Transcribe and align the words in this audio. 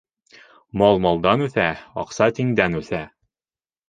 Мал 0.81 1.01
малдан 1.05 1.43
үҫә, 1.47 1.65
аҡса 2.05 2.29
тиндән 2.39 2.79
үҫә. 2.81 3.03